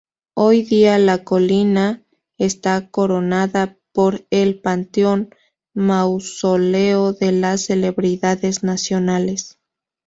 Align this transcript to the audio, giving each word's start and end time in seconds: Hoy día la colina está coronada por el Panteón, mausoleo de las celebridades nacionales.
Hoy 0.33 0.63
día 0.63 0.97
la 0.97 1.23
colina 1.23 2.01
está 2.39 2.89
coronada 2.89 3.77
por 3.91 4.25
el 4.31 4.59
Panteón, 4.59 5.29
mausoleo 5.75 7.13
de 7.13 7.31
las 7.31 7.65
celebridades 7.67 8.63
nacionales. 8.63 9.59